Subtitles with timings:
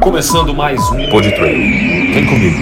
[0.00, 2.12] Começando mais um Pod Train.
[2.12, 2.56] Vem comigo.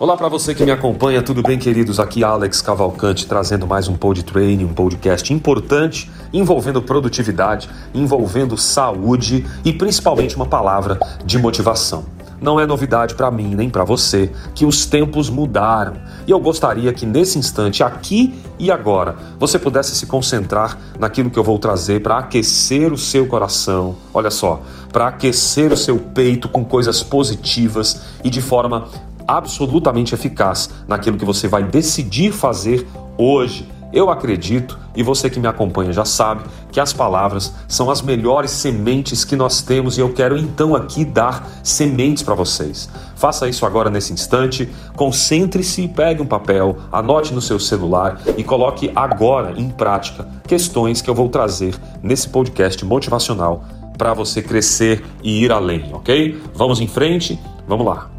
[0.00, 2.00] Olá para você que me acompanha, tudo bem, queridos?
[2.00, 9.44] Aqui Alex Cavalcante trazendo mais um Pod Train, um podcast importante envolvendo produtividade, envolvendo saúde
[9.62, 12.06] e principalmente uma palavra de motivação.
[12.44, 15.94] Não é novidade para mim nem para você que os tempos mudaram
[16.26, 21.38] e eu gostaria que nesse instante, aqui e agora, você pudesse se concentrar naquilo que
[21.38, 23.96] eu vou trazer para aquecer o seu coração.
[24.12, 24.60] Olha só,
[24.92, 28.88] para aquecer o seu peito com coisas positivas e de forma
[29.26, 33.66] absolutamente eficaz naquilo que você vai decidir fazer hoje.
[33.94, 38.50] Eu acredito, e você que me acompanha já sabe, que as palavras são as melhores
[38.50, 42.88] sementes que nós temos e eu quero então aqui dar sementes para vocês.
[43.14, 48.90] Faça isso agora nesse instante, concentre-se, pegue um papel, anote no seu celular e coloque
[48.96, 53.64] agora em prática questões que eu vou trazer nesse podcast motivacional
[53.96, 56.42] para você crescer e ir além, ok?
[56.52, 58.13] Vamos em frente, vamos lá.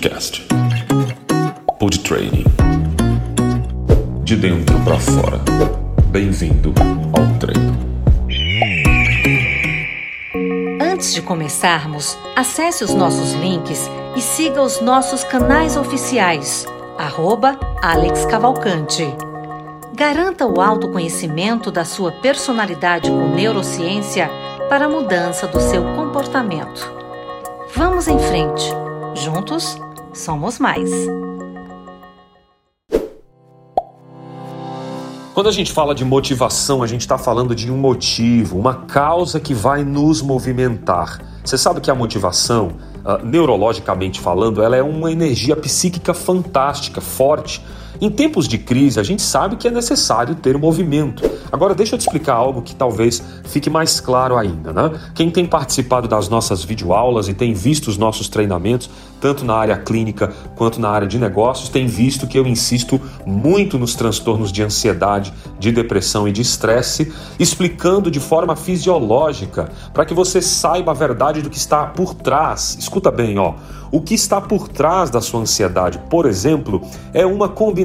[0.00, 0.46] Podcast.
[1.78, 2.46] Pod Training.
[4.24, 5.38] De dentro para fora.
[6.06, 6.72] Bem-vindo
[7.12, 7.76] ao treino.
[10.80, 16.64] Antes de começarmos, acesse os nossos links e siga os nossos canais oficiais.
[16.96, 19.06] Arroba Alex Cavalcante.
[19.94, 24.30] Garanta o autoconhecimento da sua personalidade com neurociência
[24.66, 26.90] para a mudança do seu comportamento.
[27.74, 28.64] Vamos em frente.
[29.14, 29.76] Juntos,
[30.12, 30.90] somos mais.
[35.32, 39.40] Quando a gente fala de motivação, a gente está falando de um motivo, uma causa
[39.40, 41.18] que vai nos movimentar.
[41.42, 42.72] Você sabe que a motivação,
[43.04, 47.64] uh, neurologicamente falando, ela é uma energia psíquica fantástica, forte.
[48.00, 51.22] Em tempos de crise, a gente sabe que é necessário ter movimento.
[51.50, 54.90] Agora, deixa eu te explicar algo que talvez fique mais claro ainda, né?
[55.14, 58.88] Quem tem participado das nossas videoaulas e tem visto os nossos treinamentos,
[59.20, 63.78] tanto na área clínica quanto na área de negócios, tem visto que eu insisto muito
[63.78, 70.14] nos transtornos de ansiedade, de depressão e de estresse, explicando de forma fisiológica para que
[70.14, 72.76] você saiba a verdade do que está por trás.
[72.78, 73.54] Escuta bem, ó.
[73.92, 76.80] O que está por trás da sua ansiedade, por exemplo,
[77.12, 77.79] é uma combinação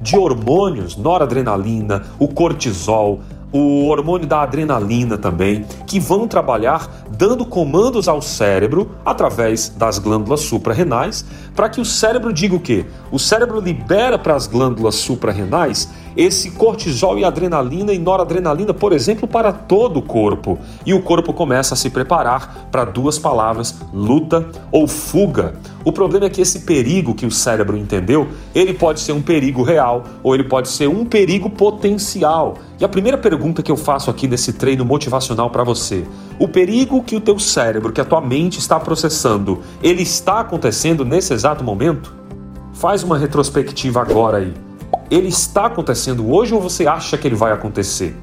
[0.00, 3.20] de hormônios, noradrenalina, o cortisol,
[3.52, 10.40] o hormônio da adrenalina também, que vão trabalhar dando comandos ao cérebro através das glândulas
[10.40, 11.24] suprarrenais,
[11.54, 12.84] para que o cérebro diga o quê?
[13.10, 19.28] O cérebro libera para as glândulas suprarrenais esse cortisol e adrenalina e noradrenalina, por exemplo,
[19.28, 20.58] para todo o corpo.
[20.84, 25.54] E o corpo começa a se preparar para duas palavras: luta ou fuga.
[25.84, 29.62] O problema é que esse perigo que o cérebro entendeu, ele pode ser um perigo
[29.62, 32.54] real ou ele pode ser um perigo potencial.
[32.80, 36.04] E a primeira pergunta que eu faço aqui nesse treino motivacional para você,
[36.38, 41.04] o perigo que o teu cérebro, que a tua mente está processando, ele está acontecendo
[41.04, 42.12] nesse exato momento?
[42.72, 44.65] Faz uma retrospectiva agora aí.
[45.10, 48.16] Ele está acontecendo hoje ou você acha que ele vai acontecer?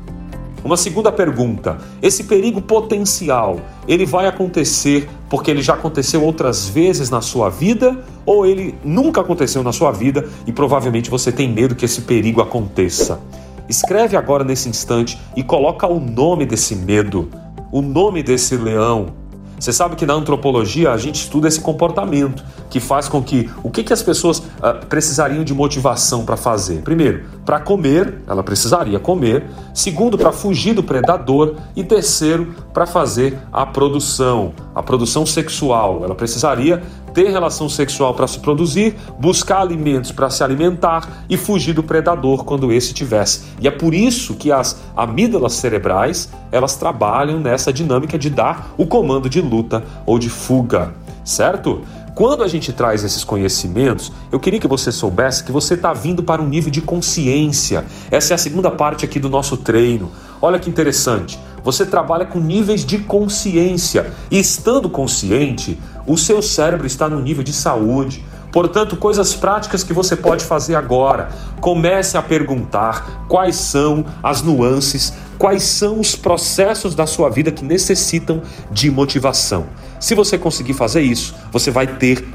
[0.63, 7.09] Uma segunda pergunta: esse perigo potencial, ele vai acontecer porque ele já aconteceu outras vezes
[7.09, 11.75] na sua vida ou ele nunca aconteceu na sua vida e provavelmente você tem medo
[11.75, 13.19] que esse perigo aconteça?
[13.67, 17.29] Escreve agora nesse instante e coloca o nome desse medo,
[17.71, 19.23] o nome desse leão,
[19.63, 23.69] você sabe que na antropologia a gente estuda esse comportamento que faz com que o
[23.69, 26.81] que, que as pessoas uh, precisariam de motivação para fazer?
[26.81, 29.43] Primeiro, para comer, ela precisaria comer.
[29.75, 31.57] Segundo, para fugir do predador.
[31.75, 36.01] E terceiro, para fazer a produção, a produção sexual.
[36.03, 36.81] Ela precisaria
[37.13, 42.43] ter relação sexual para se produzir, buscar alimentos para se alimentar e fugir do predador
[42.43, 43.43] quando esse tivesse.
[43.61, 48.87] E é por isso que as amígdalas cerebrais, elas trabalham nessa dinâmica de dar o
[48.87, 50.91] comando de luta ou de fuga,
[51.23, 51.83] certo?
[52.15, 56.21] Quando a gente traz esses conhecimentos, eu queria que você soubesse que você está vindo
[56.21, 57.85] para um nível de consciência.
[58.11, 60.11] Essa é a segunda parte aqui do nosso treino.
[60.39, 61.39] Olha que interessante.
[61.63, 64.13] Você trabalha com níveis de consciência.
[64.29, 68.23] E estando consciente, o seu cérebro está no nível de saúde.
[68.51, 71.29] Portanto, coisas práticas que você pode fazer agora.
[71.59, 77.63] Comece a perguntar quais são as nuances, quais são os processos da sua vida que
[77.63, 78.41] necessitam
[78.71, 79.65] de motivação.
[79.99, 82.25] Se você conseguir fazer isso, você vai ter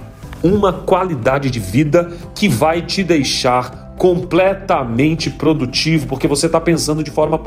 [0.42, 7.10] uma qualidade de vida que vai te deixar completamente produtivo, porque você está pensando de
[7.10, 7.38] forma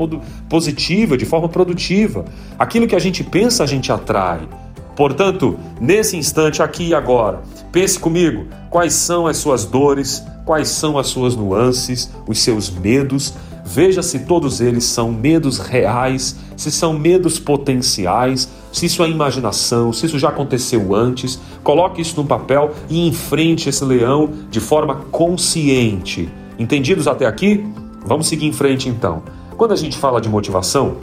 [0.48, 2.24] positiva, de forma produtiva.
[2.58, 4.46] Aquilo que a gente pensa, a gente atrai.
[4.94, 7.40] Portanto, nesse instante, aqui e agora,
[7.72, 13.32] pense comigo quais são as suas dores, quais são as suas nuances, os seus medos,
[13.64, 19.92] veja se todos eles são medos reais, se são medos potenciais, se isso é imaginação,
[19.92, 21.38] se isso já aconteceu antes.
[21.62, 26.28] Coloque isso no papel e enfrente esse leão de forma consciente.
[26.58, 27.64] Entendidos até aqui?
[28.04, 29.22] Vamos seguir em frente então.
[29.56, 30.96] Quando a gente fala de motivação,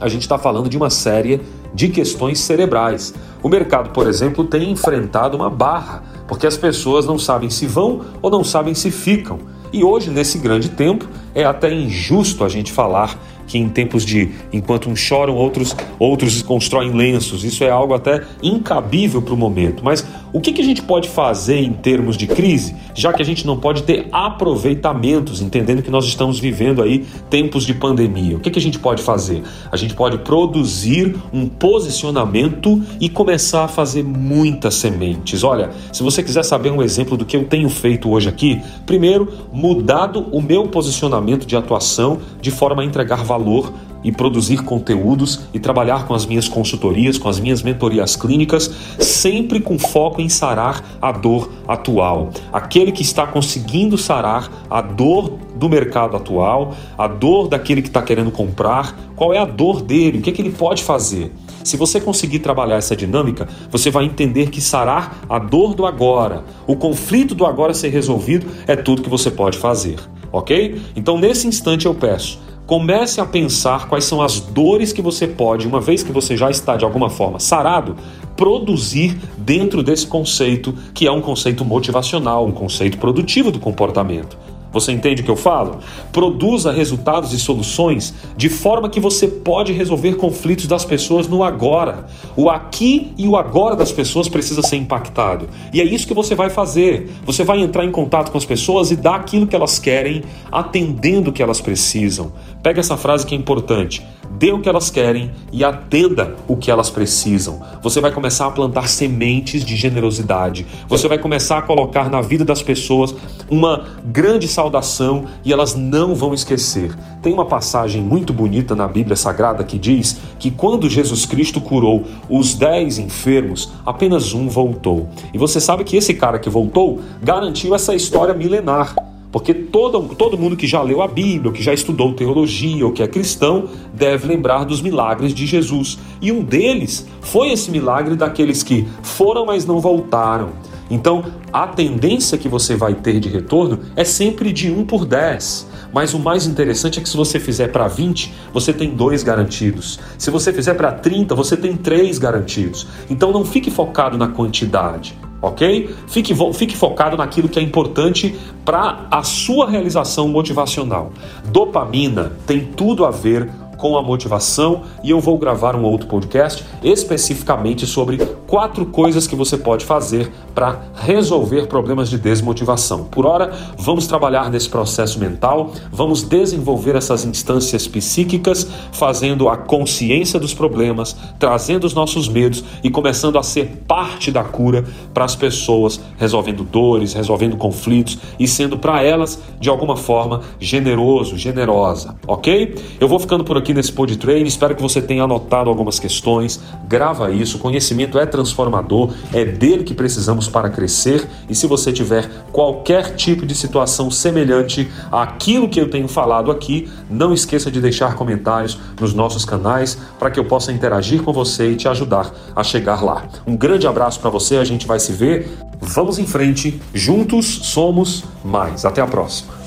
[0.00, 1.40] a gente está falando de uma série
[1.74, 3.12] de questões cerebrais.
[3.42, 8.00] O mercado, por exemplo, tem enfrentado uma barra, porque as pessoas não sabem se vão
[8.22, 9.38] ou não sabem se ficam.
[9.72, 14.30] E hoje, nesse grande tempo, é até injusto a gente falar que em tempos de
[14.52, 17.42] enquanto uns choram, outros outros constroem lenços.
[17.42, 19.84] Isso é algo até incabível para o momento.
[19.84, 23.24] Mas o que, que a gente pode fazer em termos de crise, já que a
[23.24, 28.36] gente não pode ter aproveitamentos, entendendo que nós estamos vivendo aí tempos de pandemia?
[28.36, 29.42] O que, que a gente pode fazer?
[29.70, 35.42] A gente pode produzir um posicionamento e começar a fazer muitas sementes.
[35.42, 39.32] Olha, se você quiser saber um exemplo do que eu tenho feito hoje aqui, primeiro,
[39.52, 43.72] mudado o meu posicionamento de atuação de forma a entregar valor
[44.02, 49.60] e produzir conteúdos e trabalhar com as minhas consultorias, com as minhas mentorias clínicas, sempre
[49.60, 52.30] com foco em sarar a dor atual.
[52.52, 58.02] Aquele que está conseguindo sarar a dor do mercado atual, a dor daquele que está
[58.02, 61.30] querendo comprar, qual é a dor dele, o que, é que ele pode fazer.
[61.62, 66.44] Se você conseguir trabalhar essa dinâmica, você vai entender que sarar a dor do agora,
[66.66, 69.96] o conflito do agora ser resolvido, é tudo que você pode fazer,
[70.32, 70.80] ok?
[70.96, 72.38] Então, nesse instante, eu peço
[72.70, 76.48] Comece a pensar quais são as dores que você pode, uma vez que você já
[76.52, 77.96] está de alguma forma sarado,
[78.36, 84.38] produzir dentro desse conceito, que é um conceito motivacional, um conceito produtivo do comportamento.
[84.72, 85.78] Você entende o que eu falo?
[86.12, 92.06] Produza resultados e soluções de forma que você pode resolver conflitos das pessoas no agora.
[92.36, 95.48] O aqui e o agora das pessoas precisa ser impactado.
[95.72, 97.10] E é isso que você vai fazer.
[97.24, 101.30] Você vai entrar em contato com as pessoas e dar aquilo que elas querem, atendendo
[101.30, 102.32] o que elas precisam.
[102.62, 104.02] Pega essa frase que é importante
[104.40, 107.60] dê o que elas querem e atenda o que elas precisam.
[107.82, 110.66] Você vai começar a plantar sementes de generosidade.
[110.88, 113.14] Você vai começar a colocar na vida das pessoas
[113.50, 116.96] uma grande saudação e elas não vão esquecer.
[117.20, 122.04] Tem uma passagem muito bonita na Bíblia Sagrada que diz que quando Jesus Cristo curou
[122.26, 125.10] os dez enfermos, apenas um voltou.
[125.34, 129.09] E você sabe que esse cara que voltou garantiu essa história milenar.
[129.32, 133.02] Porque todo, todo mundo que já leu a Bíblia, que já estudou teologia ou que
[133.02, 135.98] é cristão, deve lembrar dos milagres de Jesus.
[136.20, 140.50] E um deles foi esse milagre daqueles que foram, mas não voltaram.
[140.90, 145.68] Então, a tendência que você vai ter de retorno é sempre de 1 por 10.
[145.92, 150.00] Mas o mais interessante é que se você fizer para 20, você tem dois garantidos.
[150.18, 152.88] Se você fizer para 30, você tem três garantidos.
[153.08, 155.94] Então não fique focado na quantidade ok?
[156.06, 161.12] Fique, fique focado naquilo que é importante para a sua realização motivacional.
[161.46, 166.62] Dopamina tem tudo a ver com a motivação e eu vou gravar um outro podcast
[166.82, 173.04] especificamente sobre quatro coisas que você pode fazer para resolver problemas de desmotivação.
[173.04, 180.38] Por hora, vamos trabalhar nesse processo mental, vamos desenvolver essas instâncias psíquicas, fazendo a consciência
[180.38, 184.84] dos problemas, trazendo os nossos medos e começando a ser parte da cura
[185.14, 191.38] para as pessoas, resolvendo dores, resolvendo conflitos e sendo para elas de alguma forma generoso,
[191.38, 192.74] generosa, ok?
[193.00, 194.44] Eu vou ficando por aqui aqui nesse PodTrain.
[194.44, 196.60] Espero que você tenha anotado algumas questões.
[196.88, 197.56] Grava isso.
[197.56, 201.26] O conhecimento é transformador, é dele que precisamos para crescer.
[201.48, 206.90] E se você tiver qualquer tipo de situação semelhante àquilo que eu tenho falado aqui,
[207.08, 211.70] não esqueça de deixar comentários nos nossos canais para que eu possa interagir com você
[211.70, 213.24] e te ajudar a chegar lá.
[213.46, 214.56] Um grande abraço para você.
[214.56, 215.48] A gente vai se ver.
[215.80, 216.80] Vamos em frente.
[216.92, 218.84] Juntos somos mais.
[218.84, 219.59] Até a próxima.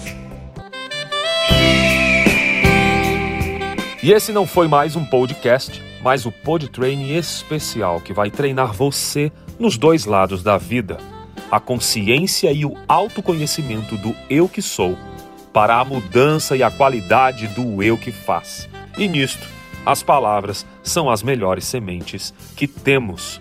[4.03, 9.31] E esse não foi mais um podcast, mas o PodTrain especial que vai treinar você
[9.57, 10.98] nos dois lados da vida:
[11.50, 14.98] a consciência e o autoconhecimento do eu que sou,
[15.53, 18.67] para a mudança e a qualidade do eu que faz.
[18.98, 19.48] E nisto,
[19.86, 23.39] as palavras são as melhores sementes que temos.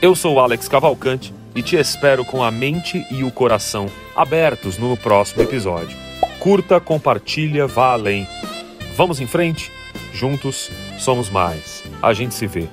[0.00, 4.96] Eu sou Alex Cavalcante e te espero com a mente e o coração abertos no
[4.96, 5.98] próximo episódio.
[6.38, 8.28] Curta, compartilha, vá além.
[8.96, 9.72] Vamos em frente?
[10.12, 11.82] Juntos somos mais.
[12.02, 12.68] A gente se vê.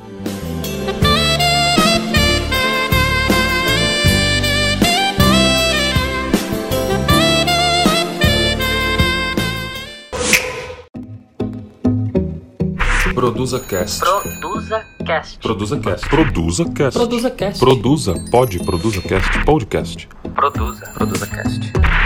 [13.15, 13.99] Produza Cast.
[13.99, 15.39] Produza Cast.
[15.39, 16.09] Produza Cast.
[16.09, 16.97] Produza Cast.
[16.97, 17.59] Produza Cast.
[17.59, 18.13] Produza.
[18.31, 18.59] Pode.
[18.59, 19.45] Produza Cast.
[19.45, 20.07] Podcast.
[20.35, 20.85] Produza.
[20.93, 21.98] Produza Cast.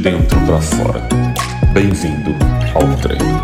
[0.00, 1.08] Dentro para fora.
[1.74, 2.34] Bem-vindo
[2.74, 3.42] ao treino.